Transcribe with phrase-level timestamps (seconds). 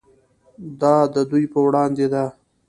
[0.81, 2.23] دا د دوی په وړاندې ده.